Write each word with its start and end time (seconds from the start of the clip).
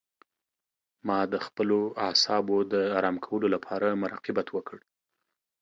ما 1.07 1.19
د 1.33 1.35
خپلو 1.45 1.79
اعصابو 2.07 2.57
د 2.71 2.73
آرام 2.97 3.15
کولو 3.25 3.47
لپاره 3.55 3.87
مراقبت 4.01 4.47
وکړ. 4.51 4.77